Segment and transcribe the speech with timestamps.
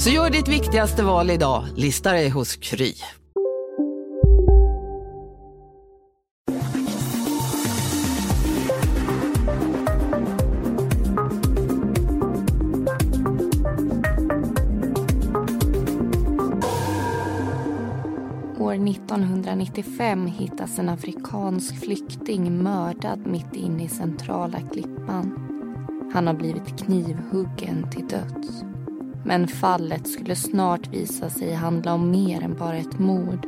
[0.00, 1.64] Så gör ditt viktigaste val idag.
[1.76, 2.94] Lista dig hos Kry.
[18.58, 25.32] År 1995 hittas en afrikansk flykting mördad mitt inne i centrala Klippan.
[26.12, 28.69] Han har blivit knivhuggen till döds.
[29.24, 33.46] Men fallet skulle snart visa sig handla om mer än bara ett mord.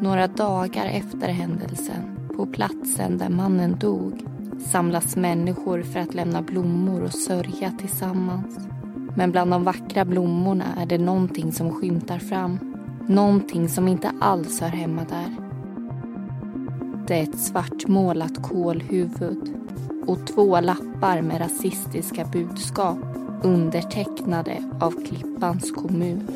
[0.00, 4.24] Några dagar efter händelsen, på platsen där mannen dog
[4.60, 8.58] samlas människor för att lämna blommor och sörja tillsammans.
[9.16, 12.58] Men bland de vackra blommorna är det någonting som skymtar fram.
[13.08, 15.36] Någonting som inte alls hör hemma där.
[17.06, 19.54] Det är ett svartmålat kolhuvud
[20.06, 23.07] och två lappar med rasistiska budskap
[23.42, 26.28] undertecknade av Klippans kommun.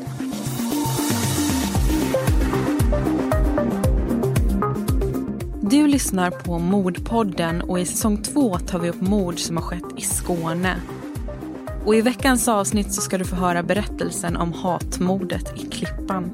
[5.61, 9.97] Du lyssnar på Mordpodden och i säsong två tar vi upp mord som har skett
[9.97, 10.75] i Skåne.
[11.85, 16.31] Och i veckans avsnitt så ska du få höra berättelsen om hatmordet i Klippan.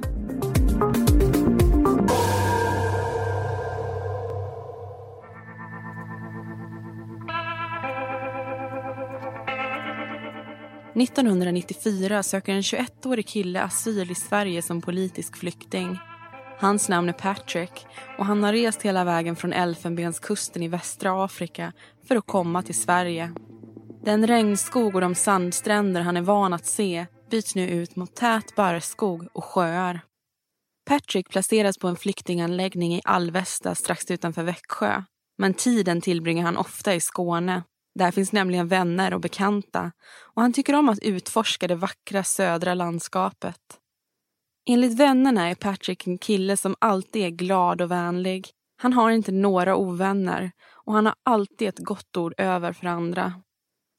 [11.02, 16.00] 1994 söker en 21-årig kille asyl i Sverige som politisk flykting.
[16.60, 17.86] Hans namn är Patrick
[18.18, 21.74] och han har rest hela vägen från Elfenbenskusten i västra Afrika
[22.08, 23.32] för att komma till Sverige.
[24.04, 28.56] Den regnskog och de sandstränder han är van att se byts nu ut mot tät
[28.56, 30.02] barrskog och sjöar.
[30.90, 35.04] Patrick placeras på en flyktinganläggning i Alvesta strax utanför Växjö.
[35.38, 37.64] Men tiden tillbringar han ofta i Skåne
[38.00, 42.74] där finns nämligen vänner och bekanta och han tycker om att utforska det vackra södra
[42.74, 43.60] landskapet.
[44.70, 48.50] Enligt vännerna är Patrick en kille som alltid är glad och vänlig.
[48.82, 53.34] Han har inte några ovänner och han har alltid ett gott ord över för andra.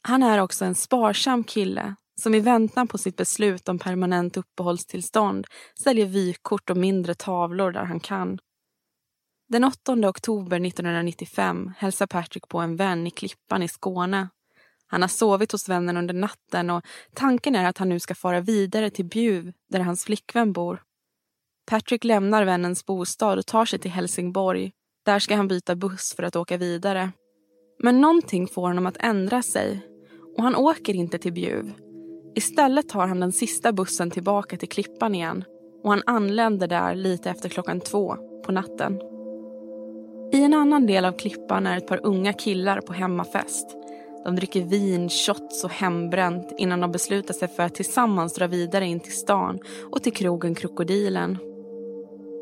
[0.03, 5.47] Han är också en sparsam kille som i väntan på sitt beslut om permanent uppehållstillstånd
[5.83, 8.39] säljer vykort och mindre tavlor där han kan.
[9.51, 14.29] Den 8 oktober 1995 hälsar Patrick på en vän i Klippan i Skåne.
[14.87, 16.85] Han har sovit hos vännen under natten och
[17.15, 20.83] tanken är att han nu ska fara vidare till Bjuv där hans flickvän bor.
[21.71, 24.73] Patrick lämnar vännens bostad och tar sig till Helsingborg.
[25.05, 27.13] Där ska han byta buss för att åka vidare.
[27.83, 29.87] Men någonting får honom att ändra sig
[30.37, 31.73] och han åker inte till Bjuv.
[32.35, 35.45] Istället tar han den sista bussen tillbaka till Klippan igen
[35.83, 38.17] och han anländer där lite efter klockan två
[38.47, 39.01] på natten.
[40.41, 43.67] I en annan del av klippan är ett par unga killar på hemmafest.
[44.25, 48.87] De dricker vin, shots och hembränt innan de beslutar sig för att tillsammans dra vidare
[48.87, 49.59] in till stan
[49.93, 51.39] och till krogen Krokodilen.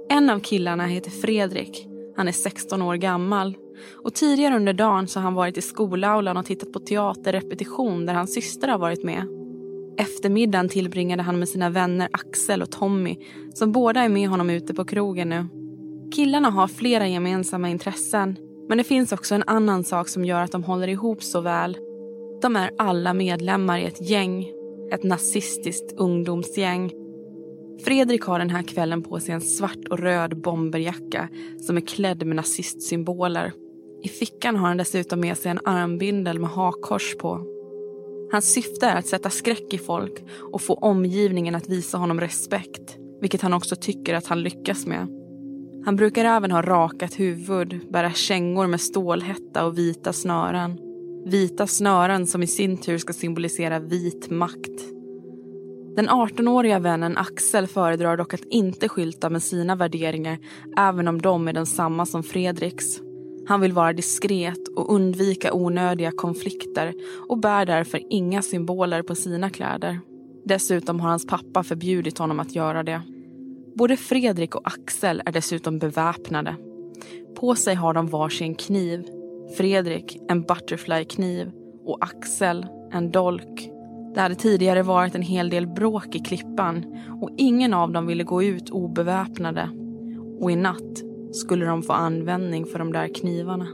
[0.09, 1.87] En av killarna heter Fredrik.
[2.17, 3.57] Han är 16 år gammal.
[4.05, 8.15] Och tidigare under dagen så har han varit i skolaulan och tittat på teaterrepetition där
[8.15, 9.23] hans syster har varit med.
[9.97, 13.17] Eftermiddagen tillbringade han med sina vänner Axel och Tommy
[13.55, 15.58] som båda är med honom ute på krogen nu.
[16.15, 18.37] Killarna har flera gemensamma intressen
[18.69, 21.79] men det finns också en annan sak som gör att de håller ihop så väl.
[22.43, 24.51] De är alla medlemmar i ett gäng.
[24.93, 26.93] Ett nazistiskt ungdomsgäng.
[27.85, 31.29] Fredrik har den här kvällen på sig en svart och röd bomberjacka
[31.61, 33.53] som är klädd med nazistsymboler.
[34.03, 37.43] I fickan har han dessutom med sig en armbindel med hakkors på.
[38.33, 42.97] Hans syfte är att sätta skräck i folk och få omgivningen att visa honom respekt.
[43.21, 45.18] Vilket han också tycker att han lyckas med.
[45.89, 50.79] Han brukar även ha rakat huvud, bära kängor med stålhätta och vita snören.
[51.27, 54.81] Vita snören som i sin tur ska symbolisera vit makt.
[55.97, 60.39] Den 18-åriga vännen Axel föredrar dock att inte skylta med sina värderingar
[60.77, 63.01] även om de är densamma som Fredriks.
[63.47, 66.95] Han vill vara diskret och undvika onödiga konflikter
[67.29, 70.01] och bär därför inga symboler på sina kläder.
[70.45, 73.03] Dessutom har hans pappa förbjudit honom att göra det.
[73.79, 76.57] Både Fredrik och Axel är dessutom beväpnade.
[77.41, 79.05] På sig har de varsin kniv.
[79.57, 81.51] Fredrik en butterflykniv
[81.85, 83.71] och Axel en dolk.
[84.15, 86.85] Det hade tidigare varit en hel del bråk i klippan
[87.23, 89.71] och ingen av dem ville gå ut obeväpnade.
[90.41, 91.03] Och i natt
[91.33, 93.67] skulle de få användning för de där knivarna.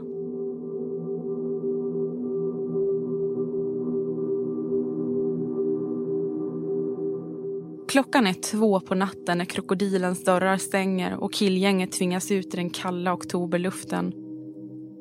[7.95, 12.69] Klockan är två på natten när krokodilens dörrar stänger och killgänget tvingas ut i den
[12.69, 14.13] kalla oktoberluften.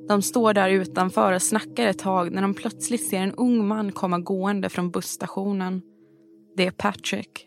[0.08, 3.93] De står där utanför och snackar ett tag när de plötsligt ser en ung man
[3.93, 5.82] komma gående från busstationen.
[6.56, 7.46] Det är Patrick.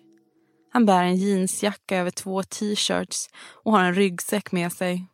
[0.73, 3.29] Han bär en jeansjacka över två t-shirts
[3.63, 5.05] och har en ryggsäck med sig.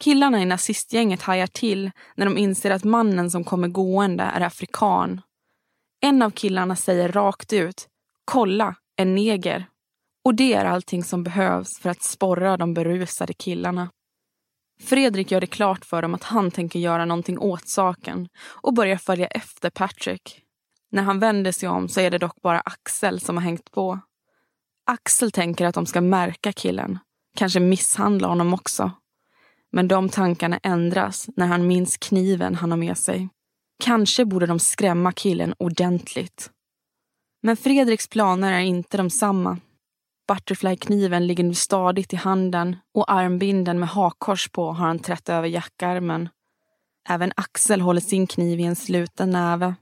[0.00, 5.20] Killarna i nazistgänget hajar till när de inser att mannen som kommer gående är afrikan.
[6.00, 7.86] En av killarna säger rakt ut
[8.24, 9.66] Kolla, en neger.
[10.24, 13.90] Och det är allting som behövs för att sporra de berusade killarna.
[14.82, 18.96] Fredrik gör det klart för dem att han tänker göra någonting åt saken och börjar
[18.96, 20.42] följa efter Patrick.
[20.90, 24.00] När han vänder sig om så är det dock bara Axel som har hängt på.
[24.86, 26.98] Axel tänker att de ska märka killen,
[27.36, 28.90] kanske misshandla honom också.
[29.72, 33.28] Men de tankarna ändras när han minns kniven han har med sig.
[33.84, 36.50] Kanske borde de skrämma killen ordentligt.
[37.42, 39.58] Men Fredriks planer är inte de samma.
[40.28, 45.48] Butterflykniven ligger nu stadigt i handen och armbinden med hakkors på har han trätt över
[45.48, 46.28] jackarmen.
[47.08, 49.74] Även Axel håller sin kniv i en sluten näve.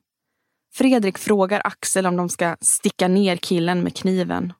[0.74, 4.52] Fredrik frågar Axel om de ska sticka ner killen med kniven.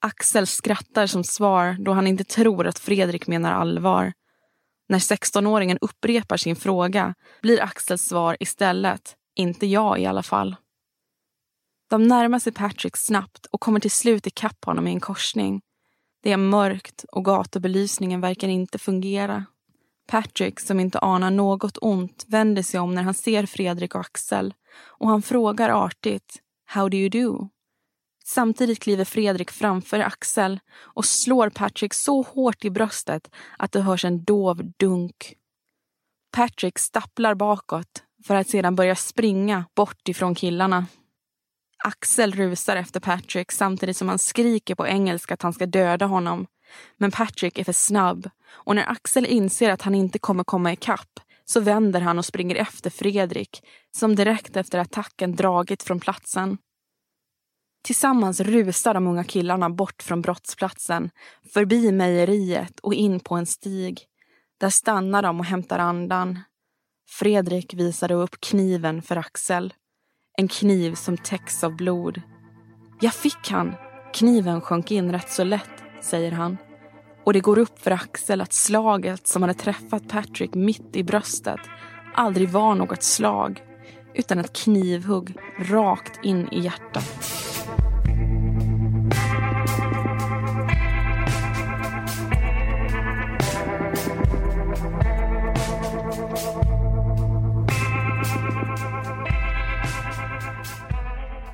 [0.00, 4.12] Axel skrattar som svar då han inte tror att Fredrik menar allvar.
[4.88, 10.56] När 16-åringen upprepar sin fråga blir Axels svar istället, inte jag i alla fall.
[11.88, 15.60] De närmar sig Patrick snabbt och kommer till slut ikapp honom i en korsning.
[16.22, 19.44] Det är mörkt och gatubelysningen verkar inte fungera.
[20.06, 24.54] Patrick, som inte anar något ont, vänder sig om när han ser Fredrik och Axel
[24.80, 27.48] och han frågar artigt How do you do?
[28.24, 34.04] Samtidigt kliver Fredrik framför Axel och slår Patrick så hårt i bröstet att det hörs
[34.04, 35.34] en dov dunk.
[36.32, 40.86] Patrick stapplar bakåt för att sedan börja springa bort ifrån killarna.
[41.84, 46.46] Axel rusar efter Patrick samtidigt som han skriker på engelska att han ska döda honom.
[46.96, 51.20] Men Patrick är för snabb och när Axel inser att han inte kommer komma ikapp
[51.44, 53.62] så vänder han och springer efter Fredrik
[53.96, 56.58] som direkt efter attacken dragit från platsen.
[57.84, 61.10] Tillsammans rusar de unga killarna bort från brottsplatsen,
[61.52, 64.00] förbi mejeriet och in på en stig.
[64.60, 66.38] Där stannar de och hämtar andan.
[67.08, 69.74] Fredrik visade upp kniven för Axel.
[70.40, 72.22] En kniv som täcks av blod.
[73.00, 73.74] Jag fick han.
[74.14, 76.56] Kniven sjönk in rätt så lätt, säger han.
[77.24, 81.60] Och det går upp för Axel att slaget som hade träffat Patrick mitt i bröstet
[82.14, 83.62] aldrig var något slag
[84.14, 87.47] utan ett knivhugg rakt in i hjärtat.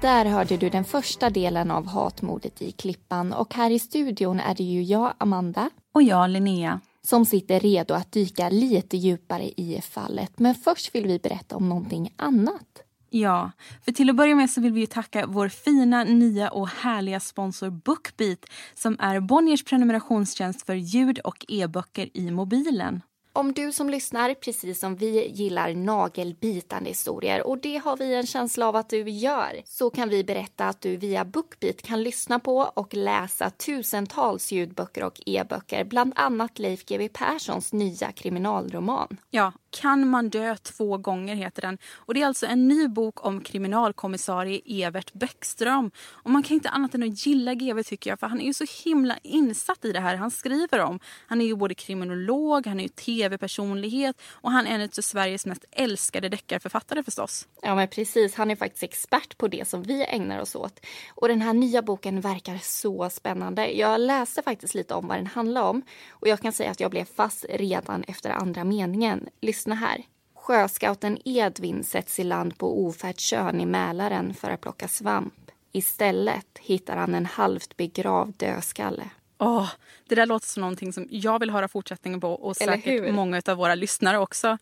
[0.04, 4.54] Där hörde du den första delen av Hatmordet i Klippan och här i studion är
[4.54, 5.70] det ju jag, Amanda.
[5.94, 6.80] Och jag, Linnea.
[7.02, 10.38] Som sitter redo att dyka lite djupare i fallet.
[10.38, 12.82] Men först vill vi berätta om någonting annat.
[13.10, 13.50] Ja,
[13.84, 17.70] för till att börja med så vill vi tacka vår fina, nya och härliga sponsor
[17.70, 18.44] Bookbeat
[18.74, 23.02] som är Bonniers prenumerationstjänst för ljud och e-böcker i mobilen.
[23.36, 28.26] Om du som lyssnar, precis som vi, gillar nagelbitande historier och det har vi en
[28.26, 32.38] känsla av att du gör, så kan vi berätta att du via Bookbeat kan lyssna
[32.38, 39.16] på och läsa tusentals ljudböcker och e-böcker, bland annat Leif GW Perssons nya kriminalroman.
[39.30, 41.78] Ja, kan man dö två gånger heter den.
[41.94, 45.90] Och Det är alltså en ny bok om kriminalkommissarie Evert Bäckström.
[45.98, 48.54] Och man kan inte annat än att gilla GW tycker jag, för han är ju
[48.54, 51.00] så himla insatt i det här han skriver om.
[51.26, 55.46] Han är ju både kriminolog, han är ju tv-personlighet och han är en av Sveriges
[55.46, 57.48] mest älskade deckarförfattare förstås.
[57.62, 60.80] Ja men precis, han är faktiskt expert på det som vi ägnar oss åt.
[61.14, 63.70] Och den här nya boken verkar så spännande.
[63.70, 66.90] Jag läste faktiskt lite om vad den handlar om och jag kan säga att jag
[66.90, 69.28] blev fast redan efter andra meningen.
[69.40, 70.02] Lyssna här.
[70.34, 73.20] Sjöscouten Edvin sätts i land på ofärd
[73.60, 75.34] i Mälaren för att plocka svamp.
[75.72, 79.04] Istället hittar han en halvt begravd dödskalle.
[79.38, 79.70] Åh,
[80.08, 83.56] det där låter som någonting som jag vill höra fortsättningen på och säkert många av
[83.56, 84.58] våra lyssnare också.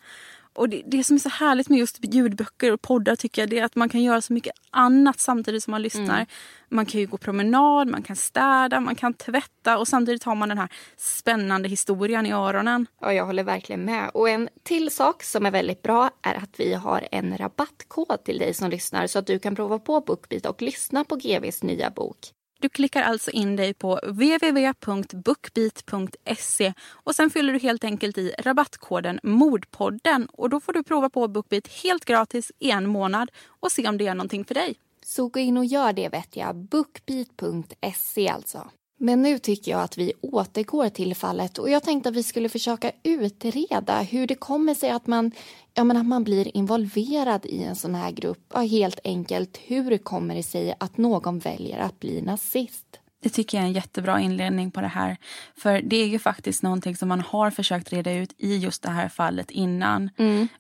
[0.55, 3.59] Och det, det som är så härligt med just ljudböcker och poddar tycker jag det
[3.59, 6.17] är att man kan göra så mycket annat samtidigt som man lyssnar.
[6.17, 6.27] Mm.
[6.69, 10.49] Man kan ju gå promenad, man kan städa, man kan tvätta och samtidigt har man
[10.49, 12.87] den här spännande historien i öronen.
[13.01, 14.11] Ja, jag håller verkligen med.
[14.15, 18.39] Och en till sak som är väldigt bra är att vi har en rabattkod till
[18.39, 21.91] dig som lyssnar så att du kan prova på Bookbeat och lyssna på GVs nya
[21.91, 22.19] bok.
[22.63, 29.21] Du klickar alltså in dig på www.bookbeat.se och sen fyller du helt enkelt i rabattkoden
[29.23, 33.89] Mordpodden och då får du prova på Bookbeat helt gratis i en månad och se
[33.89, 34.75] om det är någonting för dig.
[35.05, 36.57] Så gå in och gör det vet jag.
[36.57, 38.71] Bookbeat.se alltså.
[39.05, 42.49] Men nu tycker jag att vi återgår till fallet och jag tänkte att vi skulle
[42.49, 45.33] försöka utreda hur det kommer sig att man,
[45.75, 48.39] ja, men att man blir involverad i en sån här grupp.
[48.55, 52.87] Ja, helt enkelt, hur kommer det sig att någon väljer att bli nazist?
[53.23, 55.17] Det tycker jag är en jättebra inledning på det här.
[55.57, 58.91] För det är ju faktiskt någonting som man har försökt reda ut i just det
[58.91, 60.11] här fallet innan.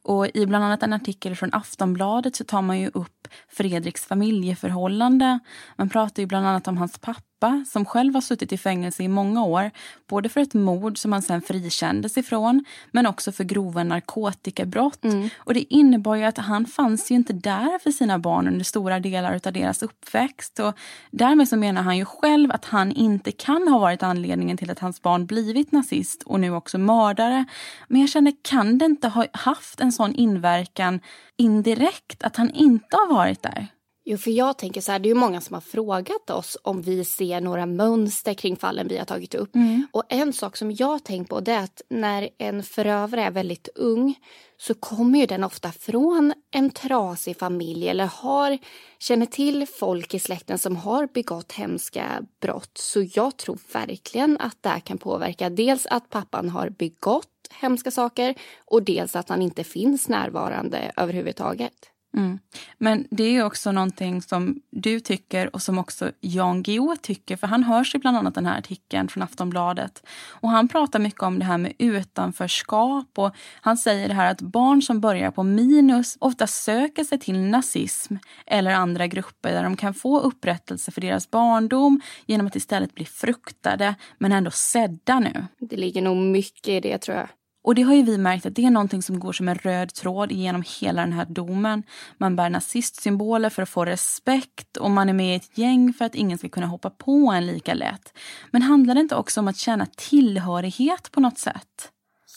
[0.02, 5.38] Och i bland annat en artikel från Aftonbladet så tar man ju upp Fredriks familjeförhållande.
[5.76, 7.22] Man pratar ju bland annat om hans pappa
[7.66, 9.70] som själv har suttit i fängelse i många år.
[10.08, 15.04] Både för ett mord som han sen frikändes ifrån men också för grova narkotikabrott.
[15.36, 19.00] Och det innebar ju att han fanns ju inte där för sina barn under stora
[19.00, 20.58] delar av deras uppväxt.
[20.58, 20.74] Och
[21.10, 24.78] därmed så menar han ju själv att han inte kan ha varit anledningen till att
[24.78, 27.44] hans barn blivit nazist och nu också mördare.
[27.88, 31.00] Men jag känner, kan det inte ha haft en sån inverkan
[31.36, 33.68] indirekt att han inte har varit där?
[34.04, 36.82] Jo, för jag tänker så här, det är ju många som har frågat oss om
[36.82, 39.50] vi ser några mönster kring fallen vi har tagit upp.
[39.90, 43.68] Och en sak som jag tänkt på det är att när en förövare är väldigt
[43.74, 44.14] ung
[44.56, 48.58] så kommer ju den ofta från en trasig familj eller har,
[48.98, 52.78] känner till folk i släkten som har begått hemska brott.
[52.78, 57.90] Så jag tror verkligen att det här kan påverka dels att pappan har begått hemska
[57.90, 61.91] saker och dels att han inte finns närvarande överhuvudtaget.
[62.16, 62.38] Mm.
[62.78, 67.36] Men det är också någonting som du tycker och som också Jan Guillou tycker.
[67.36, 70.06] För han hörs i bland annat den här artikeln från Aftonbladet.
[70.28, 73.18] Och han pratar mycket om det här med utanförskap.
[73.18, 77.38] Och han säger det här att barn som börjar på minus ofta söker sig till
[77.38, 78.14] nazism
[78.46, 83.04] eller andra grupper där de kan få upprättelse för deras barndom genom att istället bli
[83.04, 85.46] fruktade men ändå sedda nu.
[85.58, 87.28] Det ligger nog mycket i det tror jag.
[87.64, 89.94] Och det har ju vi märkt att det är någonting som går som en röd
[89.94, 91.82] tråd genom hela den här domen.
[92.18, 96.04] Man bär nazistsymboler för att få respekt och man är med i ett gäng för
[96.04, 98.18] att ingen ska kunna hoppa på en lika lätt.
[98.50, 101.92] Men handlar det inte också om att känna tillhörighet på något sätt?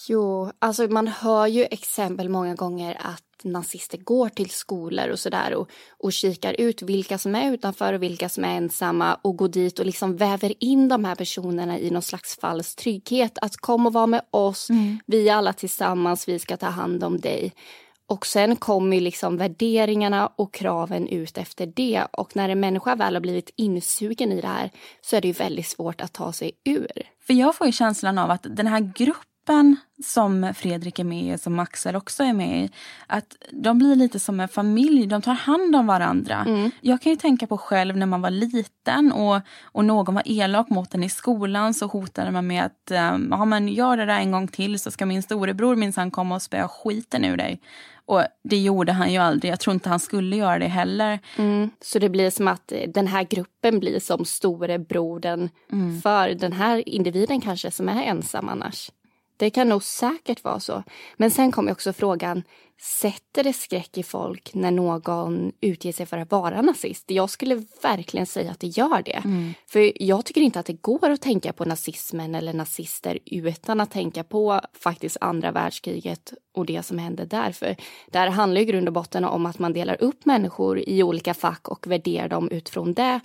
[0.07, 5.53] Jo, alltså man hör ju exempel många gånger att nazister går till skolor och sådär
[5.53, 9.47] och, och kikar ut vilka som är utanför och vilka som är ensamma och går
[9.47, 13.37] dit och liksom väver in de här personerna i någon slags falsk trygghet.
[13.41, 14.67] Att kom och vara med oss,
[15.05, 17.53] vi är alla tillsammans, vi ska ta hand om dig.
[18.07, 22.03] Och sen kommer liksom värderingarna och kraven ut efter det.
[22.11, 25.33] Och när en människa väl har blivit insugen i det här så är det ju
[25.33, 27.09] väldigt svårt att ta sig ur.
[27.27, 29.34] För jag får ju känslan av att den här gruppen
[30.03, 32.69] som Fredrik är med i, som Axel också är med i,
[33.07, 36.45] att de blir lite som en familj, de tar hand om varandra.
[36.81, 40.69] Jag kan ju tänka på själv när man var liten och, och någon var elak
[40.69, 44.19] mot en i skolan så hotade man med att um, ja, men gör det där
[44.19, 47.61] en gång till så ska min storebror minsann komma och spöa skiten ur dig.
[48.07, 51.19] Och det gjorde han ju aldrig, jag tror inte han skulle göra det heller.
[51.37, 51.69] Mm.
[51.81, 55.49] Så det blir som att eh, den här gruppen blir som storebrodern
[56.03, 58.91] för den här individen kanske som är ensam annars.
[59.37, 60.83] Det kan nog säkert vara så.
[61.17, 62.43] Men sen kommer också frågan,
[62.81, 67.11] sätter det skräck i folk när någon utger sig för att vara nazist?
[67.11, 69.23] Jag skulle verkligen säga att det gör det.
[69.67, 73.91] För jag tycker inte att det går att tänka på nazismen eller nazister utan att
[73.91, 77.51] tänka på faktiskt andra världskriget och det som hände där.
[77.51, 77.75] För
[78.11, 81.33] det här handlar i grund och botten om att man delar upp människor i olika
[81.33, 83.19] fack och värderar dem utifrån det.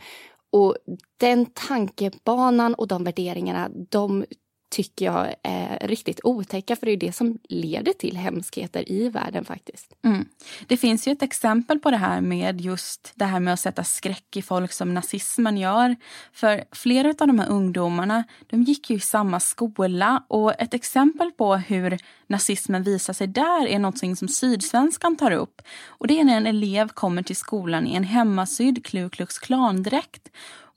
[0.53, 0.77] Och
[1.17, 4.25] den tankebanan och de värderingarna, de
[4.71, 9.45] tycker jag är riktigt otäcka för det är det som leder till hemskheter i världen
[9.45, 9.95] faktiskt.
[10.05, 10.25] Mm.
[10.67, 13.85] Det finns ju ett exempel på det här med just det här med att sätta
[13.85, 15.97] skräck i folk som nazismen gör.
[16.33, 21.31] För flera av de här ungdomarna, de gick ju i samma skola och ett exempel
[21.31, 25.63] på hur nazismen visar sig där är någonting som Sydsvenskan tar upp.
[25.87, 30.29] Och det är när en elev kommer till skolan i en hemmasydd Ku Klux Klan-dräkt.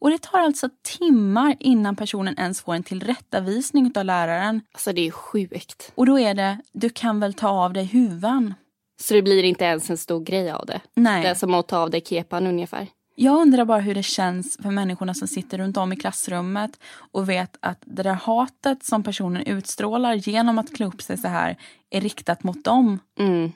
[0.04, 4.62] Och det tar alltså timmar innan personen ens får en tillrättavisning av läraren.
[4.72, 5.92] Alltså det är sjukt.
[5.96, 8.54] Och då är det, du kan väl ta av dig huvan?
[9.02, 10.82] Så det blir inte ens en stor grej av det.
[10.94, 11.24] Nej.
[11.24, 12.88] Det är som att ta av dig kepan ungefär.
[13.16, 16.80] Jag undrar bara hur det känns för människorna som sitter runt om i klassrummet
[17.12, 21.28] och vet att det där hatet som personen utstrålar genom att klä upp sig så
[21.28, 21.58] här
[21.90, 23.00] är riktat mot dem.
[23.20, 23.52] Mm.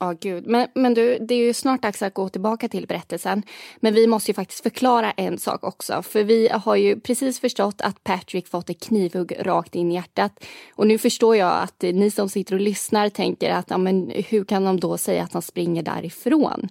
[0.00, 0.46] Ja, oh, gud.
[0.46, 3.42] Men, men du, det är ju snart dags att gå tillbaka till berättelsen.
[3.80, 6.02] Men vi måste ju faktiskt förklara en sak också.
[6.02, 10.44] För vi har ju precis förstått att Patrick fått ett knivhugg rakt in i hjärtat.
[10.74, 14.44] Och nu förstår jag att ni som sitter och lyssnar tänker att ja, men hur
[14.44, 16.68] kan de då säga att han springer därifrån?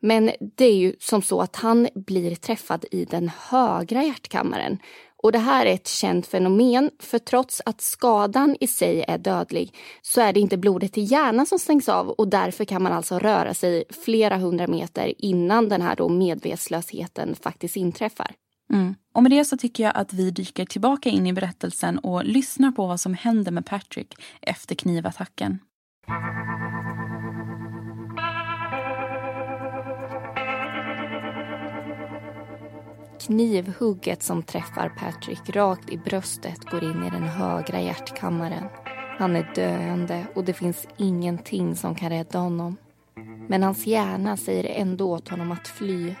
[0.00, 4.78] Men det är ju som så att han blir träffad i den högra hjärtkammaren.
[5.22, 9.74] Och det här är ett känt fenomen, för trots att skadan i sig är dödlig
[10.02, 13.18] så är det inte blodet i hjärnan som stängs av och därför kan man alltså
[13.18, 18.34] röra sig flera hundra meter innan den här då medvetslösheten faktiskt inträffar.
[18.72, 18.94] Mm.
[19.14, 22.72] Och med det så tycker jag att vi dyker tillbaka in i berättelsen och lyssnar
[22.72, 25.58] på vad som händer med Patrick efter knivattacken.
[33.20, 38.64] Knivhugget som träffar Patrick rakt i bröstet går in i den högra hjärtkammaren.
[39.18, 42.76] Han är döende och det finns ingenting som kan rädda honom.
[43.48, 46.14] Men hans hjärna säger ändå åt honom att fly.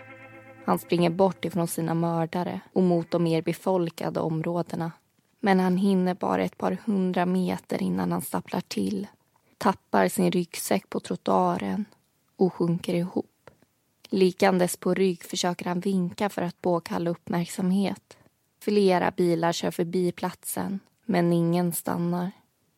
[0.64, 4.92] Han springer bort ifrån sina mördare och mot de mer befolkade områdena.
[5.40, 9.06] Men han hinner bara ett par hundra meter innan han stapplar till,
[9.58, 11.84] tappar sin ryggsäck på trottoaren
[12.36, 13.37] och sjunker ihop.
[14.10, 18.16] Likandes på rygg försöker han vinka för att påkalla uppmärksamhet.
[18.60, 22.30] Flera bilar kör förbi platsen, men ingen stannar.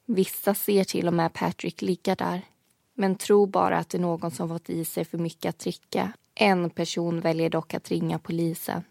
[0.07, 2.43] Vissa ser till och med Patrick ligga där,
[2.95, 6.13] men tror bara att det är någon som fått i sig för mycket att dricka.
[6.35, 8.83] En person väljer dock att ringa polisen.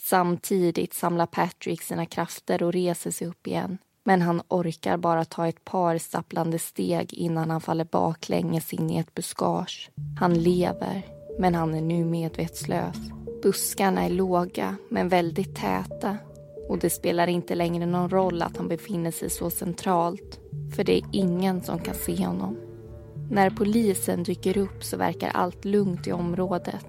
[0.00, 3.78] Samtidigt samlar Patrick sina krafter och reser sig upp igen.
[4.04, 8.98] Men han orkar bara ta ett par stapplande steg innan han faller baklänges in i
[8.98, 9.90] ett buskage.
[10.20, 12.96] Han lever, men han är nu medvetslös.
[13.42, 16.16] Buskarna är låga, men väldigt täta.
[16.68, 20.40] Och det spelar inte längre någon roll att han befinner sig så centralt,
[20.76, 22.56] för det är ingen som kan se honom.
[23.30, 26.86] När polisen dyker upp så verkar allt lugnt i området.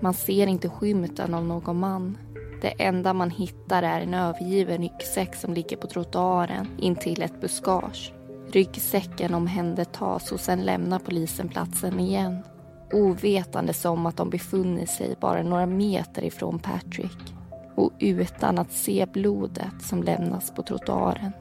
[0.00, 2.18] Man ser inte skymten av någon man.
[2.62, 8.12] Det enda man hittar är en övergiven ryggsäck som ligger på trottoaren intill ett buskage.
[8.52, 12.42] Ryggsäcken omhändertas och sen lämnar polisen platsen igen
[12.92, 17.34] ovetandes om att de befunnit sig bara några meter ifrån Patrick
[17.76, 21.32] och utan att se blodet som lämnas på trottoaren.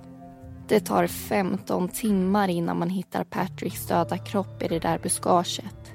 [0.68, 5.92] Det tar 15 timmar innan man hittar Patricks döda kropp i det där buskaget.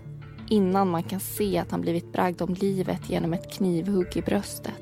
[0.48, 4.74] Innan man kan se att han blivit bragd om livet genom ett knivhugg i bröstet.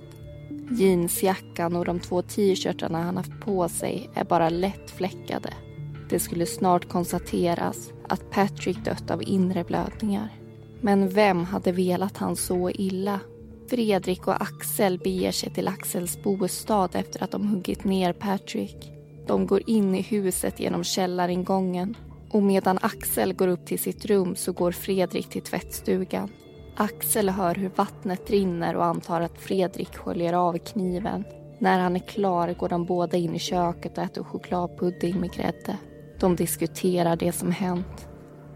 [0.71, 5.55] Jeansjackan och de två t-shirtarna han haft på sig är bara lätt fläckade.
[6.11, 10.42] Det skulle snart konstateras att Patrick dött av inre blödningar.
[10.85, 13.21] Men vem hade velat han så illa?
[13.71, 18.93] Fredrik och Axel beger sig till Axels bostad efter att de huggit ner Patrick.
[19.27, 21.97] De går in i huset genom källaringången
[22.31, 26.29] och medan Axel går upp till sitt rum så går Fredrik till tvättstugan.
[26.77, 31.25] Axel hör hur vattnet rinner och antar att Fredrik sköljer av kniven.
[31.59, 35.77] När han är klar går de båda in i köket och äter chokladpudding med grädde.
[36.21, 38.09] De diskuterar det som hänt.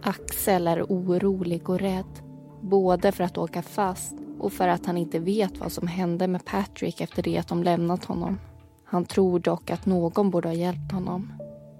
[0.09, 2.21] Axel är orolig och rädd.
[2.61, 6.45] Både för att åka fast och för att han inte vet vad som hände med
[6.45, 8.39] Patrick efter det att de lämnat honom.
[8.85, 11.33] Han tror dock att någon borde ha hjälpt honom.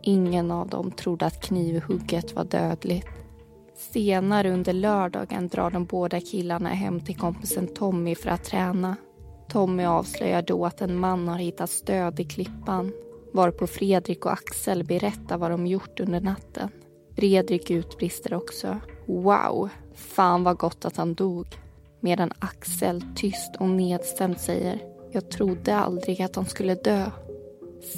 [0.03, 3.07] Ingen av dem trodde att knivhugget var dödligt.
[3.77, 8.97] Senare under lördagen drar de båda killarna hem till kompisen Tommy för att träna.
[9.49, 12.93] Tommy avslöjar då att en man har hittat stöd i klippan
[13.33, 16.71] varpå Fredrik och Axel berättar vad de gjort under natten.
[17.17, 18.77] Fredrik utbrister också.
[19.07, 21.47] Wow, fan vad gott att han dog.
[22.01, 27.11] Medan Axel tyst och nedstämt säger Jag trodde aldrig att han skulle dö.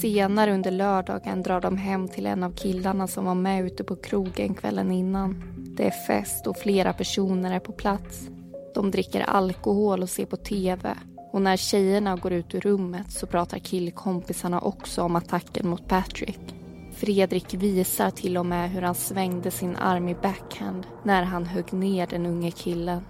[0.00, 3.96] Senare under lördagen drar de hem till en av killarna som var med ute på
[3.96, 5.42] krogen kvällen innan.
[5.76, 8.28] Det är fest och flera personer är på plats.
[8.74, 10.94] De dricker alkohol och ser på TV.
[11.32, 16.57] Och när tjejerna går ut ur rummet så pratar killkompisarna också om attacken mot Patrick.
[17.00, 21.72] Fredrik visar till och med hur han svängde sin arm i backhand när han högg
[21.72, 23.02] ner den unge killen.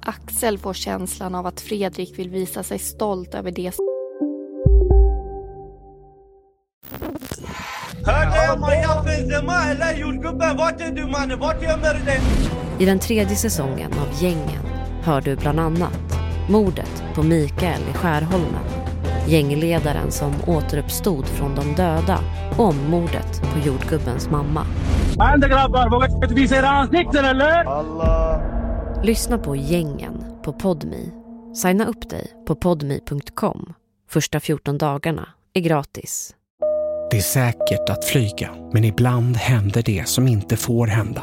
[0.00, 3.72] Axel får känslan av att Fredrik vill visa sig stolt över det
[12.78, 14.66] I den tredje säsongen av Gängen
[15.02, 18.79] hör du bland annat mordet på Mikael i Skärholmen,
[19.28, 22.18] gängledaren som återuppstod från de döda
[22.58, 24.66] om mordet på jordgubbens mamma.
[29.02, 31.12] Lyssna på Gängen på Podmi
[31.54, 33.72] Signa upp dig på podmi.com.
[34.10, 36.34] Första 14 dagarna är gratis.
[37.10, 41.22] Det är säkert att flyga, men ibland händer det som inte får hända.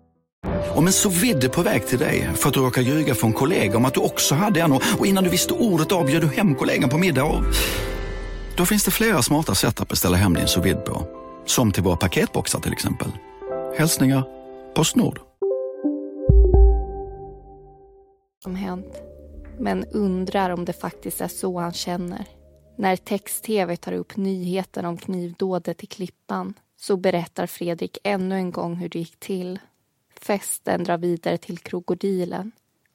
[0.75, 3.77] Om en så vidde på väg till dig för att du råkar ljuga från kollega
[3.77, 6.55] om att du också hade en och innan du visste ordet av bjöd du hem
[6.55, 7.43] kollegan på middag och...
[8.57, 11.07] Då finns det flera smarta sätt att beställa hem din sous på.
[11.45, 13.11] Som till våra paketboxar till exempel.
[13.77, 14.23] Hälsningar
[14.75, 15.19] Postnord.
[18.43, 19.01] Som hänt.
[19.59, 22.25] Men undrar om det faktiskt är så han känner.
[22.77, 28.75] När text-tv tar upp nyheten om knivdådet i Klippan så berättar Fredrik ännu en gång
[28.75, 29.59] hur det gick till.
[30.21, 32.51] Festen drar vidare till Krokodilen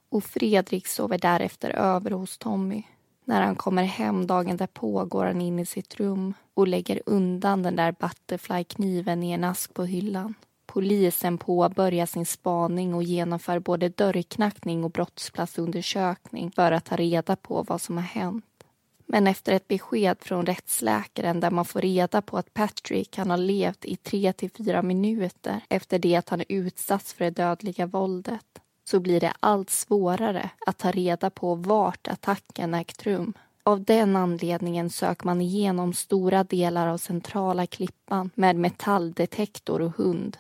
[0.09, 2.83] och Fredrik sover därefter över hos Tommy.
[3.25, 7.63] När han kommer hem dagen därpå går han in i sitt rum och lägger undan
[7.63, 10.35] den där butterfly-kniven i en ask på hyllan.
[10.67, 17.63] Polisen påbörjar sin spaning och genomför både dörrknackning och brottsplatsundersökning för att ta reda på
[17.63, 18.56] vad som har hänt.
[19.07, 23.37] Men efter ett besked från rättsläkaren där man får reda på att Patrick kan ha
[23.37, 28.61] levt i tre till fyra minuter efter det att han utsatts för det dödliga våldet
[28.85, 33.33] så blir det allt svårare att ta reda på vart attacken ägt rum.
[33.63, 40.37] Av den anledningen söker man igenom stora delar av centrala klippan med metalldetektor och hund.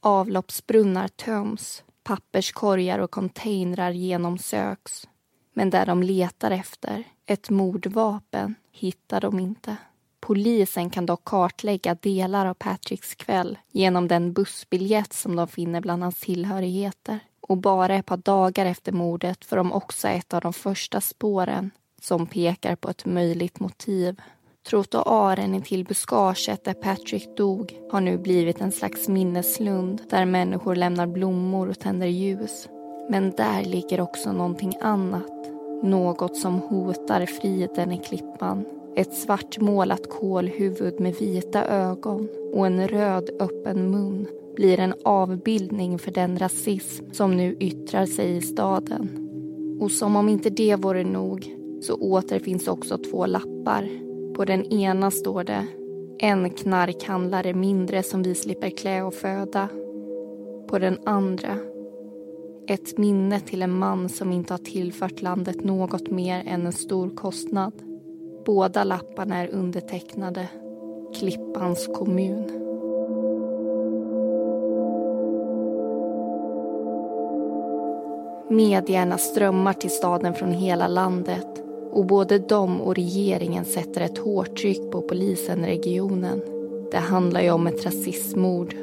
[0.00, 5.08] Avloppsbrunnar töms, papperskorgar och containrar genomsöks.
[5.54, 9.76] Men där de letar efter, ett mordvapen, hittar de inte.
[10.20, 16.02] Polisen kan dock kartlägga delar av Patricks kväll genom den bussbiljett som de finner bland
[16.02, 17.18] hans tillhörigheter.
[17.40, 21.70] Och bara ett par dagar efter mordet får de också ett av de första spåren
[22.00, 24.20] som pekar på ett möjligt motiv.
[24.68, 31.06] Trottoaren intill buskaget där Patrick dog har nu blivit en slags minneslund där människor lämnar
[31.06, 32.68] blommor och tänder ljus.
[33.10, 35.49] Men där ligger också någonting annat.
[35.82, 38.64] Något som hotar friden i klippan.
[38.96, 46.10] Ett svartmålat kolhuvud med vita ögon och en röd öppen mun blir en avbildning för
[46.10, 49.28] den rasism som nu yttrar sig i staden.
[49.80, 53.88] Och som om inte det vore nog så återfinns också två lappar.
[54.34, 55.66] På den ena står det
[56.18, 59.68] en knarkhandlare mindre som vi slipper klä och föda.
[60.66, 61.58] På den andra
[62.70, 67.10] ett minne till en man som inte har tillfört landet något mer än en stor
[67.10, 67.72] kostnad.
[68.46, 70.48] Båda lapparna är undertecknade
[71.14, 72.44] Klippans kommun.
[78.50, 84.56] Medierna strömmar till staden från hela landet och både de och regeringen sätter ett hårt
[84.56, 86.42] tryck på polisen i regionen.
[86.90, 88.74] Det handlar ju om ett rasistmord.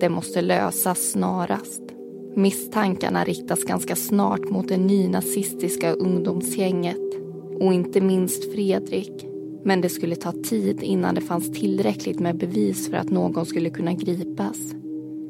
[0.00, 1.97] Det måste lösas snarast.
[2.38, 6.96] Misstankarna riktas ganska snart mot det nynazistiska ungdomsgänget
[7.60, 9.26] och inte minst Fredrik.
[9.64, 13.70] Men det skulle ta tid innan det fanns tillräckligt med bevis för att någon skulle
[13.70, 14.56] kunna gripas.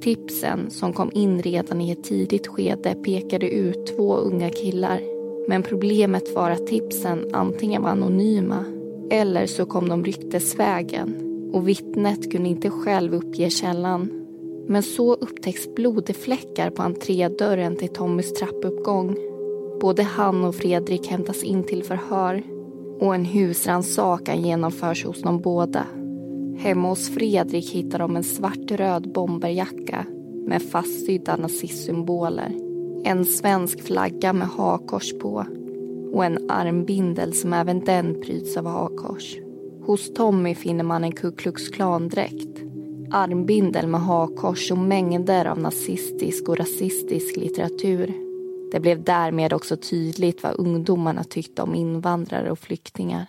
[0.01, 5.01] Tipsen som kom in redan i ett tidigt skede pekade ut två unga killar.
[5.49, 8.65] Men problemet var att tipsen antingen var anonyma
[9.11, 11.15] eller så kom de ryktesvägen
[11.53, 14.18] och vittnet kunde inte själv uppge källan
[14.69, 19.17] men så upptäcks blodfläckar på entrédörren till Tommys trappuppgång.
[19.81, 22.43] Både han och Fredrik hämtas in till förhör
[23.01, 25.87] och en husrannsakan genomförs hos dem båda.
[26.59, 30.07] Hemma hos Fredrik hittar de en svartröd bomberjacka
[30.47, 32.55] med fastsydda nazistsymboler.
[33.05, 35.47] En svensk flagga med hakkors på
[36.13, 39.37] och en armbindel som även den pryds av hakkors.
[39.87, 42.58] Hos Tommy finner man en Ku Klux Klan-dräkt
[43.11, 48.15] armbindel med hakkors och mängder av nazistisk och rasistisk litteratur.
[48.73, 53.27] Det blev därmed också tydligt vad ungdomarna tyckte om invandrare och flyktingar.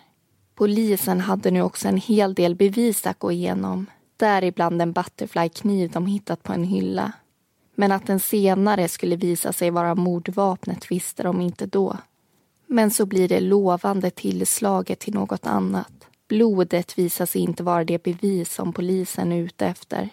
[0.54, 3.86] Polisen hade nu också en hel del bevis att gå igenom.
[4.16, 7.12] Däribland en butterflykniv de hittat på en hylla.
[7.74, 11.96] Men att den senare skulle visa sig vara mordvapnet visste de inte då.
[12.66, 15.99] Men så blir det lovande tillslaget till något annat.
[16.30, 20.08] Blodet visar sig inte vara det bevis som polisen är ute efter.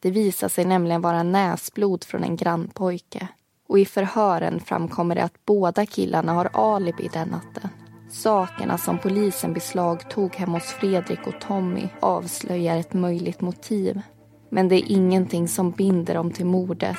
[0.00, 3.28] Det visar sig nämligen vara näsblod från en grannpojke.
[3.68, 7.68] Och i förhören framkommer det att båda killarna har alibi den natten.
[8.10, 14.00] Sakerna som polisen beslagtog hemma hos Fredrik och Tommy avslöjar ett möjligt motiv.
[14.48, 16.96] Men det är ingenting som binder dem till mordet.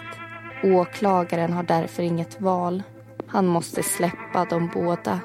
[0.64, 2.84] Åklagaren har därför inget val.
[3.28, 5.20] Han måste släppa dem båda.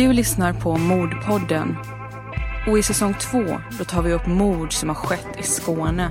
[0.00, 1.76] Du lyssnar på Mordpodden.
[2.66, 3.44] Och i säsong två
[3.78, 6.10] då tar vi upp mord som har skett i Skåne.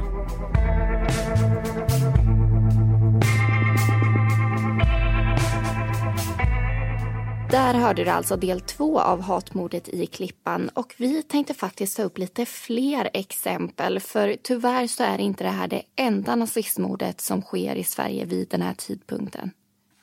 [7.51, 12.03] Där hörde du alltså del två av hatmordet i Klippan och vi tänkte faktiskt ta
[12.03, 17.41] upp lite fler exempel för tyvärr så är inte det här det enda nazistmordet som
[17.41, 19.51] sker i Sverige vid den här tidpunkten.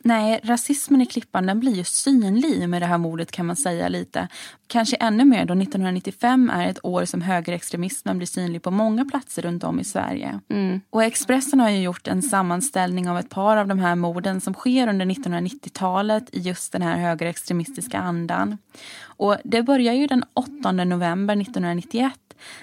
[0.06, 3.88] Nej, rasismen i Klippan den blir ju synlig med det här mordet kan man säga
[3.88, 4.28] lite.
[4.66, 9.42] Kanske ännu mer då 1995 är ett år som högerextremismen blir synlig på många platser
[9.42, 10.40] runt om i Sverige.
[10.50, 10.80] Mm.
[10.90, 14.54] Och Expressen har ju gjort en sammanställning av ett par av de här morden som
[14.54, 18.58] sker under 1990-talet i just den här högerextremistiska andan.
[19.04, 22.12] Och det börjar ju den 8 november 1991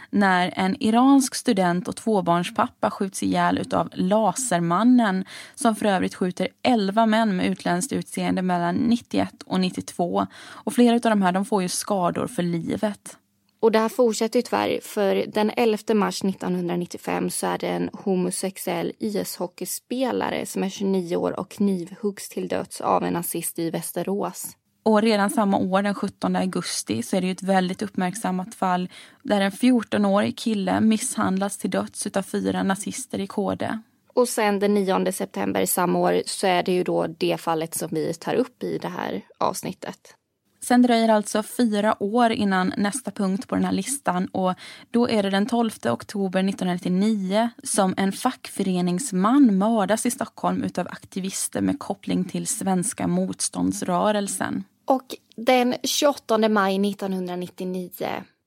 [0.10, 7.06] när en iransk student och tvåbarnspappa skjuts ihjäl utav Lasermannen som för övrigt skjuter 11
[7.06, 10.28] män med utländskt utseende mellan 91 och 92.
[10.44, 13.18] Och flera av de här de får ju skador för livet.
[13.64, 17.90] Och det här fortsätter ju tyvärr för den 11 mars 1995 så är det en
[17.94, 24.58] homosexuell ishockeyspelare som är 29 år och knivhuggs till döds av en nazist i Västerås.
[24.84, 28.90] Och redan samma år, den 17 augusti, så är det ett väldigt uppmärksammat fall
[29.22, 33.80] där en 14-årig kille misshandlas till döds av fyra nazister i KD.
[34.14, 37.90] Och sen den 9 september samma år så är det ju då det fallet som
[37.92, 40.16] vi tar upp i det här avsnittet.
[40.62, 44.54] Sen dröjer alltså fyra år innan nästa punkt på den här listan och
[44.92, 51.62] då är det den 12 oktober 1999 som en fackföreningsman mördas i Stockholm utav aktivister
[51.62, 54.64] med koppling till svenska motståndsrörelsen.
[54.86, 57.90] Och den 28 maj 1999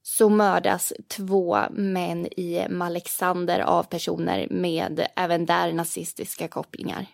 [0.02, 7.06] så mördas två män i Malexander av personer med även där nazistiska kopplingar.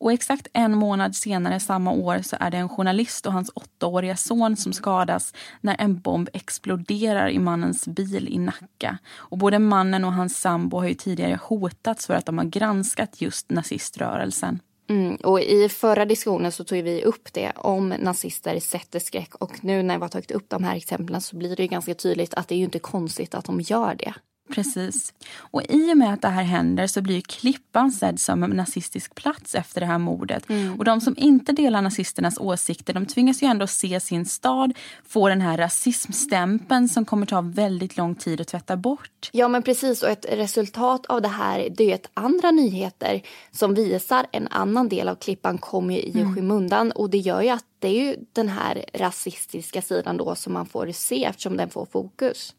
[0.00, 4.16] Och exakt en månad senare samma år så är det en journalist och hans åttaåriga
[4.16, 8.98] son som skadas när en bomb exploderar i mannens bil i Nacka.
[9.16, 13.20] Och både mannen och hans sambo har ju tidigare hotats för att de har granskat
[13.20, 14.60] just naziströrelsen.
[14.90, 19.64] Mm, och I förra diskussionen så tog vi upp det om nazister sätter skräck och
[19.64, 22.48] nu när vi har tagit upp de här exemplen så blir det ganska tydligt att
[22.48, 24.14] det är ju inte konstigt att de gör det.
[24.50, 25.14] Precis.
[25.36, 29.14] Och i och med att det här händer så blir Klippan sedd som en nazistisk
[29.14, 30.48] plats efter det här mordet.
[30.48, 30.78] Mm.
[30.78, 34.72] Och de som inte delar nazisternas åsikter de tvingas ju ändå se sin stad
[35.06, 39.30] få den här rasismstämpeln som kommer ta väldigt lång tid att tvätta bort.
[39.32, 43.74] Ja men precis och ett resultat av det här det är att andra nyheter som
[43.74, 46.34] visar en annan del av Klippan kommer i mm.
[46.34, 50.52] skymundan och det gör ju att det är ju den här rasistiska sidan då som
[50.52, 52.54] man får se eftersom den får fokus.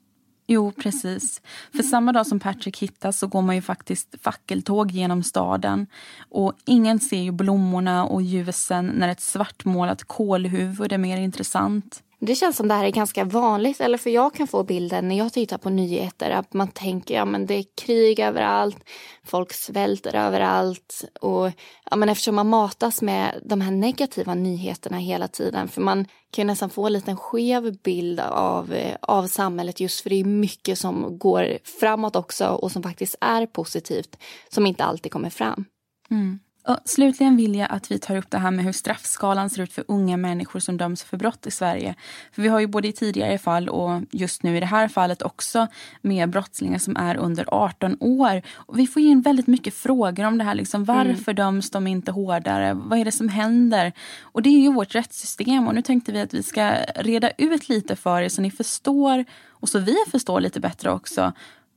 [0.52, 1.42] Jo, precis.
[1.76, 5.88] För samma dag som Patrick hittas så går man ju faktiskt fackeltåg genom staden.
[6.30, 12.04] Och ingen ser ju blommorna och ljusen när ett svartmålat kolhuvud är mer intressant.
[12.22, 15.18] Det känns som det här är ganska vanligt, eller för jag kan få bilden när
[15.18, 18.78] jag tittar på nyheter att man tänker ja men det är krig överallt,
[19.24, 21.52] folk svälter överallt och
[21.90, 26.44] ja men eftersom man matas med de här negativa nyheterna hela tiden för man kan
[26.44, 30.24] ju nästan få en liten skev bild av, eh, av samhället just för det är
[30.24, 34.18] mycket som går framåt också och som faktiskt är positivt
[34.50, 35.66] som inte alltid kommer fram.
[36.12, 36.40] Mm.
[36.68, 39.74] Och slutligen vill jag att vi tar upp det här med hur straffskalan ser ut
[39.74, 41.96] för unga människor som döms för brott i Sverige.
[42.32, 45.22] För vi har ju både i tidigare fall och just nu i det här fallet
[45.22, 45.68] också
[46.02, 48.42] med brottslingar som är under 18 år.
[48.56, 50.56] Och vi får in väldigt mycket frågor om det här.
[50.56, 51.36] Liksom, varför mm.
[51.36, 52.74] döms de inte hårdare?
[52.74, 53.94] Vad är det som händer?
[54.22, 57.70] Och det är ju vårt rättssystem och nu tänkte vi att vi ska reda ut
[57.70, 61.34] lite för er så ni förstår och så vi förstår lite bättre också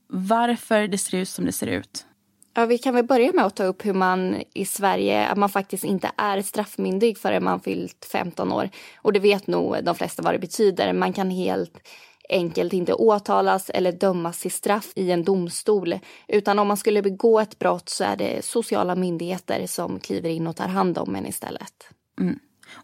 [0.07, 2.05] varför det ser ut som det ser ut.
[2.55, 5.49] Ja, vi kan väl börja med att ta upp hur man i Sverige, att man
[5.49, 8.69] faktiskt inte är straffmyndig förrän man fyllt 15 år.
[8.97, 10.93] Och det vet nog de flesta vad det betyder.
[10.93, 11.79] Man kan helt
[12.29, 15.99] enkelt inte åtalas eller dömas till straff i en domstol.
[16.27, 20.47] Utan om man skulle begå ett brott så är det sociala myndigheter som kliver in
[20.47, 21.89] och tar hand om en istället.
[22.21, 22.39] Mm.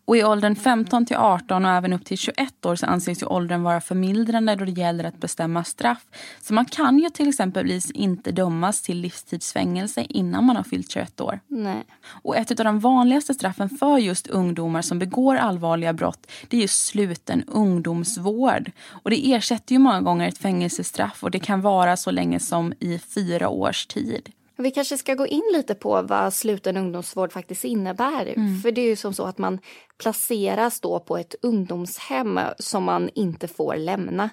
[0.05, 3.25] Och i åldern 15 till 18 och även upp till 21 år så anses ju
[3.25, 6.05] åldern vara förmildrande då det gäller att bestämma straff.
[6.41, 11.21] Så man kan ju till exempel inte dömas till livstidsfängelse innan man har fyllt 21
[11.21, 11.39] år.
[11.47, 11.83] Nej.
[12.21, 16.61] Och ett av de vanligaste straffen för just ungdomar som begår allvarliga brott det är
[16.61, 18.71] ju sluten ungdomsvård.
[18.87, 22.73] Och det ersätter ju många gånger ett fängelsestraff och det kan vara så länge som
[22.79, 24.29] i fyra års tid.
[24.61, 28.25] Vi kanske ska gå in lite på vad sluten ungdomsvård faktiskt innebär.
[28.25, 28.59] Mm.
[28.59, 29.59] För det är ju som så att man
[29.97, 34.29] placeras då på ett ungdomshem som man inte får lämna.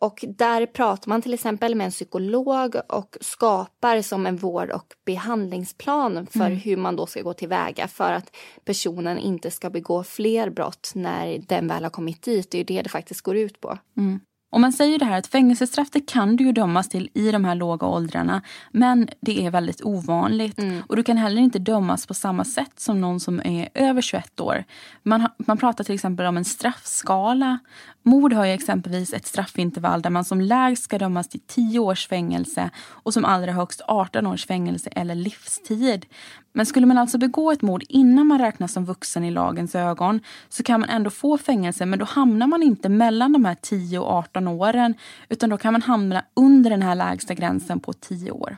[0.00, 4.94] Och där pratar man till exempel med en psykolog och skapar som en vård och
[5.04, 6.56] behandlingsplan för mm.
[6.56, 11.38] hur man då ska gå tillväga för att personen inte ska begå fler brott när
[11.38, 12.50] den väl har kommit dit.
[12.50, 13.78] Det är ju det det faktiskt går ut på.
[13.96, 14.20] Mm.
[14.50, 17.44] Och man säger det här att fängelsestraff det kan du ju dömas till i de
[17.44, 18.42] här låga åldrarna.
[18.72, 20.58] Men det är väldigt ovanligt.
[20.58, 20.82] Mm.
[20.86, 24.40] Och du kan heller inte dömas på samma sätt som någon som är över 21
[24.40, 24.64] år.
[25.02, 27.58] Man, man pratar till exempel om en straffskala.
[28.08, 32.08] Mord har ju exempelvis ett straffintervall där man som lägst ska dömas till 10 års
[32.08, 36.06] fängelse och som allra högst 18 års fängelse eller livstid.
[36.52, 40.20] Men skulle man alltså begå ett mord innan man räknas som vuxen i lagens ögon
[40.48, 43.98] så kan man ändå få fängelse men då hamnar man inte mellan de här 10
[43.98, 44.94] och 18 åren
[45.28, 48.56] utan då kan man hamna under den här lägsta gränsen på 10 år.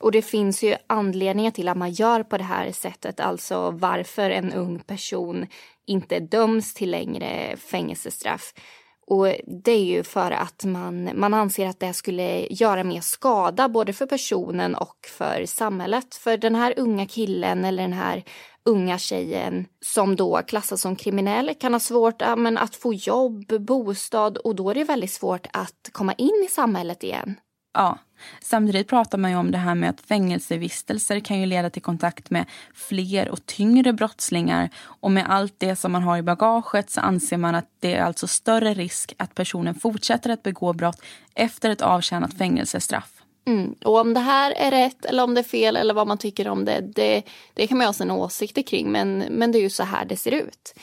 [0.00, 4.30] Och det finns ju anledningar till att man gör på det här sättet, alltså varför
[4.30, 5.46] en ung person
[5.86, 8.52] inte döms till längre fängelsestraff.
[9.06, 9.26] Och
[9.64, 13.92] det är ju för att man, man anser att det skulle göra mer skada både
[13.92, 16.14] för personen och för samhället.
[16.14, 18.24] För den här unga killen eller den här
[18.64, 23.60] unga tjejen som då klassas som kriminell kan ha svårt ja, men att få jobb,
[23.60, 27.40] bostad och då är det väldigt svårt att komma in i samhället igen.
[27.74, 27.98] Ja,
[28.40, 32.30] samtidigt pratar man ju om det här med att fängelsevistelser kan ju leda till kontakt
[32.30, 34.70] med fler och tyngre brottslingar.
[35.00, 38.02] Och med allt det som man har i bagaget så anser man att det är
[38.02, 41.02] alltså större risk att personen fortsätter att begå brott
[41.34, 43.12] efter ett avtjänat fängelsestraff.
[43.46, 43.74] Mm.
[43.84, 46.48] Och om det här är rätt eller om det är fel eller vad man tycker
[46.48, 47.22] om det, det,
[47.54, 50.16] det kan man ha sina åsikter kring men, men det är ju så här det
[50.16, 50.74] ser ut.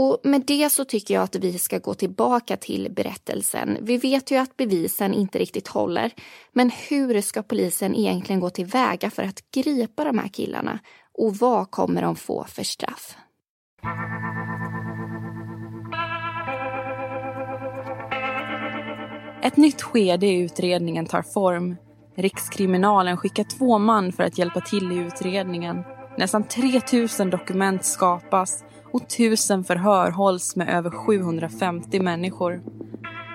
[0.00, 3.78] Och med det så tycker jag att vi ska gå tillbaka till berättelsen.
[3.80, 6.12] Vi vet ju att bevisen inte riktigt håller.
[6.52, 10.78] Men hur ska polisen egentligen gå tillväga för att gripa de här killarna?
[11.18, 13.16] Och vad kommer de få för straff?
[19.42, 21.76] Ett nytt skede i utredningen tar form.
[22.16, 25.84] Rikskriminalen skickar två man för att hjälpa till i utredningen.
[26.18, 32.62] Nästan 3000 dokument skapas och tusen förhör hålls med över 750 människor.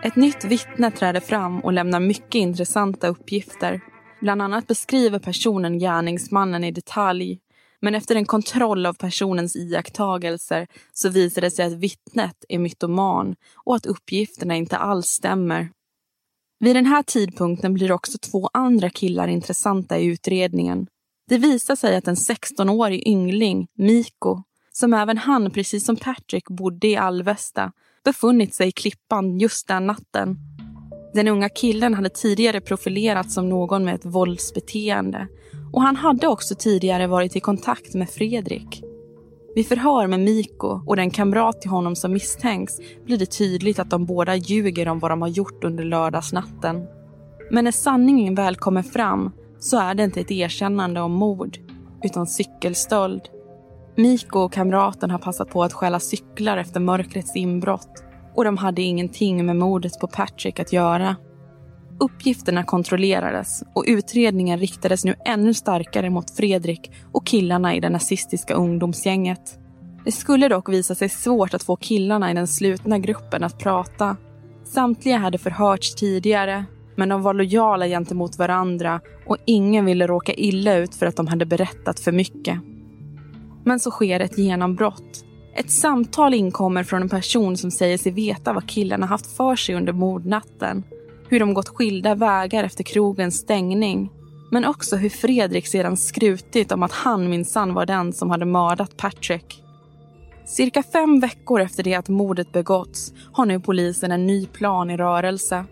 [0.04, 3.82] Ett nytt vittne träder fram och lämnar mycket intressanta uppgifter.
[4.22, 7.40] Bland annat beskriver personen gärningsmannen i detalj.
[7.82, 13.36] Men efter en kontroll av personens iakttagelser så visar det sig att vittnet är mytoman
[13.66, 15.70] och att uppgifterna inte alls stämmer.
[16.60, 20.88] Vid den här tidpunkten blir också två andra killar intressanta i utredningen.
[21.30, 26.88] Det visar sig att en 16-årig yngling, Miko, som även han, precis som Patrick, bodde
[26.88, 27.72] i Alvesta,
[28.06, 30.38] befunnit sig i Klippan just den natten.
[31.14, 35.28] Den unga killen hade tidigare profilerats som någon med ett våldsbeteende
[35.74, 38.84] och han hade också tidigare varit i kontakt med Fredrik.
[39.56, 43.90] Vid förhör med Miko och den kamrat till honom som misstänks blir det tydligt att
[43.90, 46.86] de båda ljuger om vad de har gjort under lördagsnatten.
[47.52, 51.58] Men när sanningen väl kommer fram så är det inte ett erkännande om mord
[52.04, 53.22] utan cykelstöld.
[53.96, 58.04] Miko och kamraten har passat på att stjäla cyklar efter mörkrets inbrott
[58.36, 61.16] och de hade ingenting med mordet på Patrick att göra.
[62.00, 68.54] Uppgifterna kontrollerades och utredningen riktades nu ännu starkare mot Fredrik och killarna i det nazistiska
[68.54, 69.60] ungdomsgänget.
[70.06, 74.18] Det skulle dock visa sig svårt att få killarna i den slutna gruppen att prata.
[74.64, 80.76] Samtliga hade förhörts tidigare men de var lojala gentemot varandra och ingen ville råka illa
[80.76, 82.60] ut för att de hade berättat för mycket.
[83.64, 85.26] Men så sker ett genombrott.
[85.56, 89.76] Ett samtal inkommer från en person som säger sig veta vad killarna haft för sig
[89.76, 90.84] under mordnatten.
[91.30, 94.10] Hur de gått skilda vägar efter krogens stängning.
[94.52, 98.98] Men också hur Fredrik sedan skrutit om att han minsann var den som hade mördat
[98.98, 99.64] Patrick.
[100.46, 104.98] Cirka fem veckor efter det att mordet begåtts har nu polisen en ny plan i
[104.98, 105.66] rörelse.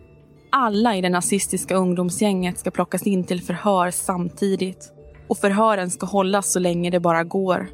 [0.50, 4.94] Alla i det nazistiska ungdomsgänget ska plockas in till förhör samtidigt.
[5.28, 7.68] Och förhören ska hållas så länge det bara går.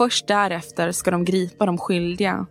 [0.00, 2.46] Först därefter ska de gripa de skyldiga.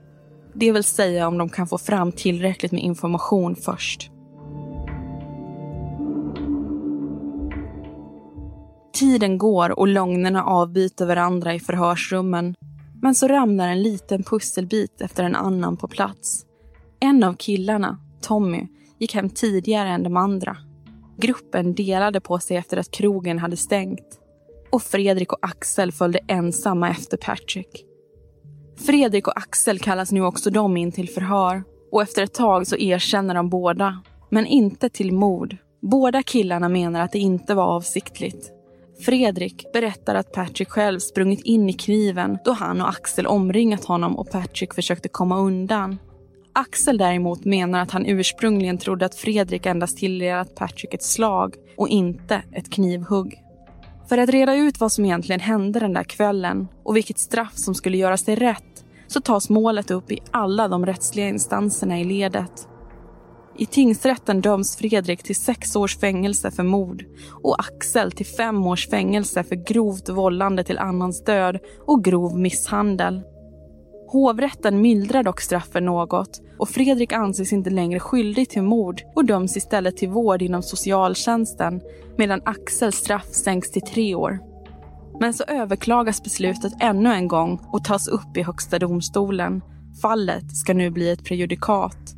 [0.53, 4.11] Det vill säga om de kan få fram tillräckligt med information först.
[8.93, 12.55] Tiden går och lögnerna avbyter varandra i förhörsrummen.
[13.01, 16.45] Men så ramlar en liten pusselbit efter en annan på plats.
[16.99, 18.67] En av killarna, Tommy,
[18.99, 20.57] gick hem tidigare än de andra.
[21.17, 24.18] Gruppen delade på sig efter att krogen hade stängt.
[24.69, 27.85] Och Fredrik och Axel följde ensamma efter Patrick.
[28.85, 31.63] Fredrik och Axel kallas nu också de in till förhör.
[31.91, 34.01] Och efter ett tag så erkänner de båda.
[34.29, 35.57] Men inte till mord.
[35.81, 38.51] Båda killarna menar att det inte var avsiktligt.
[39.05, 44.19] Fredrik berättar att Patrick själv sprungit in i kniven då han och Axel omringat honom
[44.19, 45.97] och Patrick försökte komma undan.
[46.53, 51.89] Axel däremot menar att han ursprungligen trodde att Fredrik endast tilldelat Patrick ett slag och
[51.89, 53.43] inte ett knivhugg.
[54.09, 57.75] För att reda ut vad som egentligen hände den där kvällen och vilket straff som
[57.75, 62.67] skulle göras till rätt så tas målet upp i alla de rättsliga instanserna i ledet.
[63.57, 67.03] I tingsrätten döms Fredrik till sex års fängelse för mord
[67.43, 73.21] och Axel till fem års fängelse för grovt vållande till annans död och grov misshandel.
[74.11, 79.57] Hovrätten mildrar dock straffen något och Fredrik anses inte längre skyldig till mord och döms
[79.57, 81.81] istället till vård inom socialtjänsten
[82.17, 84.39] medan Axels straff sänks till tre år.
[85.19, 89.61] Men så överklagas beslutet ännu en gång och tas upp i Högsta domstolen.
[90.01, 92.15] Fallet ska nu bli ett prejudikat.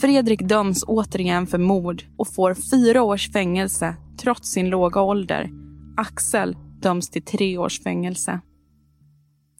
[0.00, 5.50] Fredrik döms återigen för mord och får fyra års fängelse trots sin låga ålder.
[5.96, 8.40] Axel döms till tre års fängelse.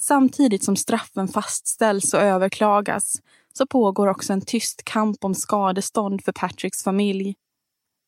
[0.06, 6.32] Samtidigt som straffen fastställs och överklagas så pågår också en tyst kamp om skadestånd för
[6.32, 7.34] Patricks familj.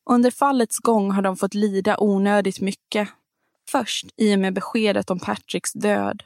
[0.09, 3.09] Under fallets gång har de fått lida onödigt mycket.
[3.69, 6.23] Först i och med beskedet om Patricks död.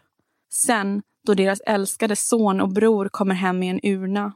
[0.53, 4.33] Sen då deras älskade son och bror kommer hem i en urna.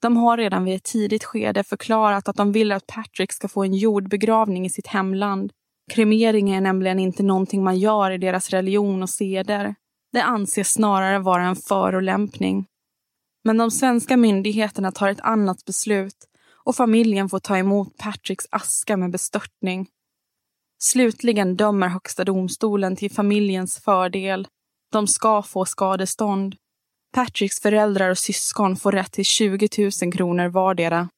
[0.00, 3.64] De har redan vid ett tidigt skede förklarat att de vill att Patrick ska få
[3.64, 5.52] en jordbegravning i sitt hemland.
[5.92, 9.74] Kremering är nämligen inte någonting man gör i deras religion och seder.
[10.14, 12.66] Det anses snarare vara en förolämpning.
[13.44, 16.16] Men de svenska myndigheterna tar ett annat beslut
[16.64, 19.86] och familjen får ta emot Patricks aska med bestörtning.
[20.78, 24.48] Slutligen dömer Högsta domstolen till familjens fördel.
[24.92, 26.56] De ska få skadestånd.
[27.12, 29.68] Patricks föräldrar och syskon får rätt till 20
[30.02, 31.08] 000 kronor vardera.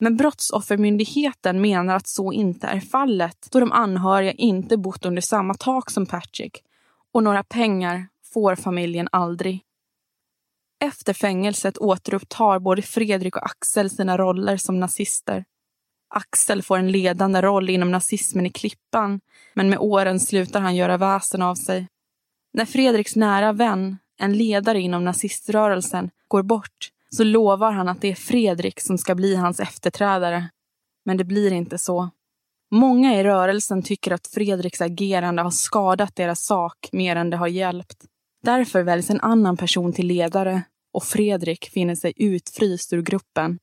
[0.00, 5.54] Men Brottsoffermyndigheten menar att så inte är fallet då de anhöriga inte bott under samma
[5.54, 6.62] tak som Patrick
[7.12, 9.62] och några pengar får familjen aldrig.
[10.84, 15.44] Efter fängelset återupptar både Fredrik och Axel sina roller som nazister.
[16.14, 19.20] Axel får en ledande roll inom nazismen i Klippan
[19.54, 21.88] men med åren slutar han göra väsen av sig.
[22.52, 28.10] När Fredriks nära vän, en ledare inom naziströrelsen, går bort så lovar han att det
[28.10, 30.48] är Fredrik som ska bli hans efterträdare.
[31.04, 32.10] Men det blir inte så.
[32.74, 37.46] Många i rörelsen tycker att Fredriks agerande har skadat deras sak mer än det har
[37.46, 38.04] hjälpt.
[38.42, 40.62] Därför väljs en annan person till ledare
[40.92, 43.58] och Fredrik finner sig utfryst ur gruppen.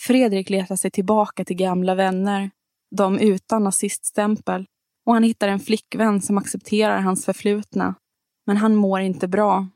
[0.00, 2.50] Fredrik letar sig tillbaka till gamla vänner,
[2.96, 4.66] de utan naziststämpel
[5.06, 7.94] och han hittar en flickvän som accepterar hans förflutna.
[8.46, 9.66] Men han mår inte bra.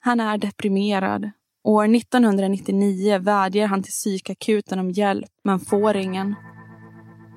[0.00, 1.30] Han är deprimerad.
[1.64, 6.34] År 1999 vädjar han till psykakuten om hjälp, men får ingen.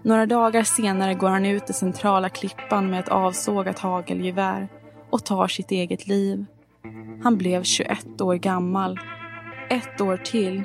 [0.06, 4.68] Några dagar senare går han ut i centrala klippan med ett avsågat hagelgevär
[5.10, 6.45] och tar sitt eget liv.
[7.24, 8.99] Han blev 21 år gammal.
[9.70, 10.64] Ett år till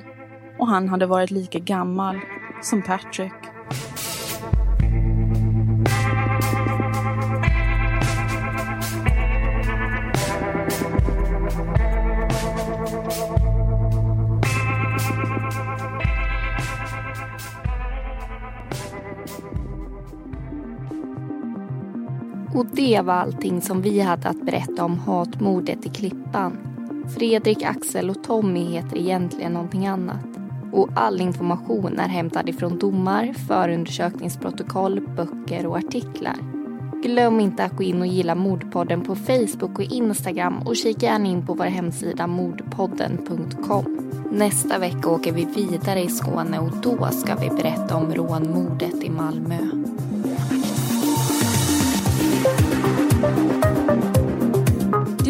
[0.58, 2.20] och han hade varit lika gammal
[2.62, 3.32] som Patrick.
[22.54, 26.58] Och det var allting som vi hade att berätta om hatmordet i Klippan.
[27.16, 30.26] Fredrik, Axel och Tommy heter egentligen någonting annat.
[30.72, 36.36] Och all information är hämtad ifrån domar, förundersökningsprotokoll, böcker och artiklar.
[37.02, 41.26] Glöm inte att gå in och gilla Mordpodden på Facebook och Instagram och kika gärna
[41.26, 44.10] in på vår hemsida mordpodden.com.
[44.32, 49.10] Nästa vecka åker vi vidare i Skåne och då ska vi berätta om rånmordet i
[49.10, 49.58] Malmö.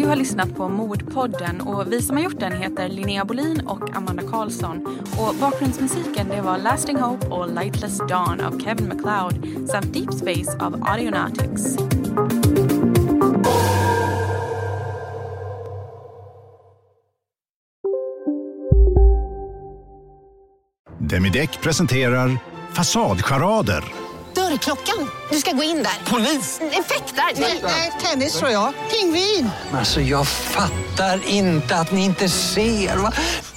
[0.01, 3.95] Du har lyssnat på Mordpodden och vi som har gjort den heter Linnea Bolin och
[3.95, 4.85] Amanda Karlsson.
[5.17, 10.57] Och bakgrundsmusiken det var Lasting Hope och Lightless Dawn av Kevin MacLeod samt Deep Space
[10.59, 11.77] av Audionautics.
[20.99, 22.37] Demideck presenterar
[22.73, 24.00] Fasadcharader.
[24.51, 25.09] Dörrklockan.
[25.29, 26.11] Du ska gå in där.
[26.11, 26.59] Polis?
[26.61, 27.41] Effektar?
[27.63, 28.73] Nej, tennis tror jag.
[28.91, 29.49] Pingvin.
[29.73, 32.97] Alltså jag fattar inte att ni inte ser.
[32.97, 33.11] Va?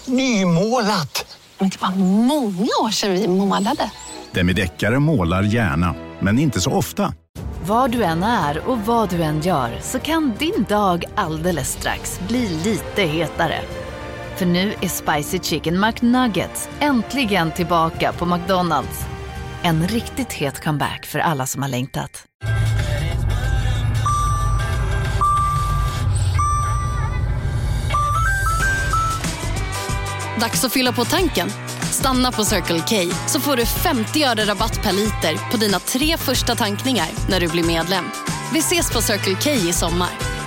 [0.05, 1.39] Nymålat.
[1.59, 3.91] Men det var många år sedan vi målade.
[4.33, 7.15] Demideckare målar gärna, men inte så ofta.
[7.67, 12.21] Var du än är och vad du än gör så kan din dag alldeles strax
[12.29, 13.61] bli lite hetare.
[14.37, 19.14] För nu är Spicy Chicken McNuggets äntligen tillbaka på McDonalds.
[19.67, 22.25] En riktigt het comeback för alla som har längtat.
[30.41, 31.49] Dags att fylla på tanken.
[31.91, 36.17] Stanna på Circle K så får du 50 öre rabatt per liter på dina tre
[36.17, 38.05] första tankningar när du blir medlem.
[38.53, 40.44] Vi ses på Circle K i sommar.